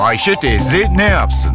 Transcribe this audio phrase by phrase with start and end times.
[0.00, 1.52] Ayşe teyze ne yapsın?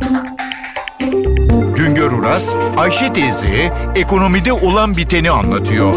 [1.76, 5.94] Güngör Uras, Ayşe teyze ekonomide olan biteni anlatıyor.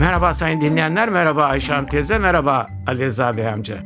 [0.00, 3.78] Merhaba sayın dinleyenler, merhaba Ayşe Hanım teyze, merhaba Ali Rıza Bey amca.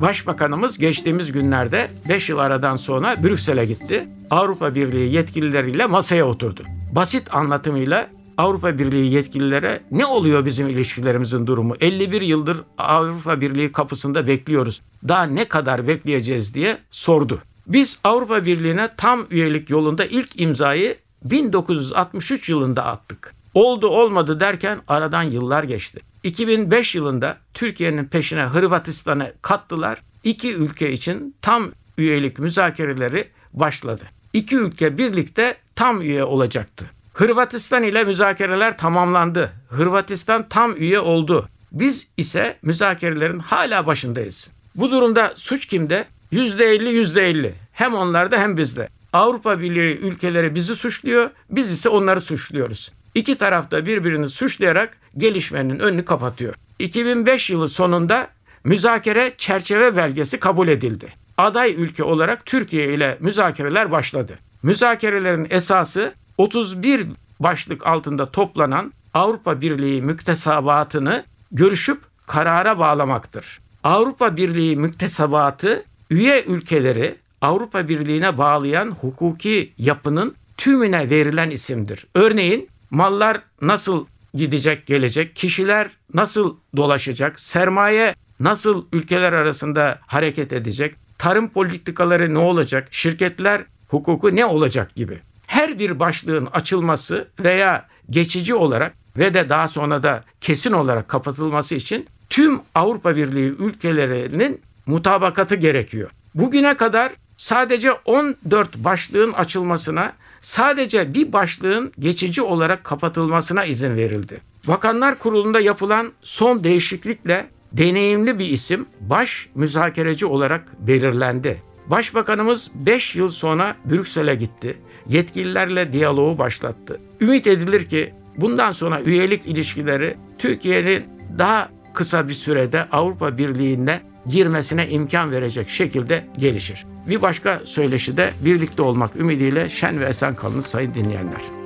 [0.00, 4.08] Başbakanımız geçtiğimiz günlerde 5 yıl aradan sonra Brüksel'e gitti.
[4.30, 6.62] Avrupa Birliği yetkilileriyle masaya oturdu.
[6.92, 8.06] Basit anlatımıyla
[8.38, 11.74] Avrupa Birliği yetkililere ne oluyor bizim ilişkilerimizin durumu?
[11.80, 14.82] 51 yıldır Avrupa Birliği kapısında bekliyoruz.
[15.08, 17.42] Daha ne kadar bekleyeceğiz diye sordu.
[17.66, 23.34] Biz Avrupa Birliği'ne tam üyelik yolunda ilk imzayı 1963 yılında attık.
[23.54, 26.00] Oldu olmadı derken aradan yıllar geçti.
[26.22, 30.02] 2005 yılında Türkiye'nin peşine Hırvatistan'ı kattılar.
[30.24, 34.04] İki ülke için tam üyelik müzakereleri başladı.
[34.32, 36.90] İki ülke birlikte tam üye olacaktı.
[37.16, 39.52] Hırvatistan ile müzakereler tamamlandı.
[39.68, 41.48] Hırvatistan tam üye oldu.
[41.72, 44.50] Biz ise müzakerelerin hala başındayız.
[44.74, 46.04] Bu durumda suç kimde?
[46.32, 47.52] %50 %50.
[47.72, 48.88] Hem onlarda hem bizde.
[49.12, 52.92] Avrupa Birliği ülkeleri bizi suçluyor, biz ise onları suçluyoruz.
[53.14, 56.54] İki tarafta birbirini suçlayarak gelişmenin önünü kapatıyor.
[56.78, 58.28] 2005 yılı sonunda
[58.64, 61.12] müzakere çerçeve belgesi kabul edildi.
[61.38, 64.38] Aday ülke olarak Türkiye ile müzakereler başladı.
[64.62, 67.06] Müzakerelerin esası 31
[67.40, 73.60] başlık altında toplanan Avrupa Birliği müktesebatını görüşüp karara bağlamaktır.
[73.84, 82.06] Avrupa Birliği müktesebatı üye ülkeleri Avrupa Birliği'ne bağlayan hukuki yapının tümüne verilen isimdir.
[82.14, 91.48] Örneğin mallar nasıl gidecek gelecek, kişiler nasıl dolaşacak, sermaye nasıl ülkeler arasında hareket edecek, tarım
[91.48, 95.20] politikaları ne olacak, şirketler hukuku ne olacak gibi.
[95.66, 101.74] Her bir başlığın açılması veya geçici olarak ve de daha sonra da kesin olarak kapatılması
[101.74, 106.10] için tüm Avrupa Birliği ülkelerinin mutabakatı gerekiyor.
[106.34, 114.40] Bugüne kadar sadece 14 başlığın açılmasına, sadece bir başlığın geçici olarak kapatılmasına izin verildi.
[114.68, 121.62] Bakanlar Kurulu'nda yapılan son değişiklikle deneyimli bir isim baş müzakereci olarak belirlendi.
[121.90, 124.76] Başbakanımız 5 yıl sonra Brüksel'e gitti.
[125.08, 127.00] Yetkililerle diyaloğu başlattı.
[127.20, 131.04] Ümit edilir ki bundan sonra üyelik ilişkileri Türkiye'nin
[131.38, 136.86] daha kısa bir sürede Avrupa Birliği'ne girmesine imkan verecek şekilde gelişir.
[137.08, 141.65] Bir başka söyleşi de birlikte olmak ümidiyle şen ve esen kalınız sayın dinleyenler.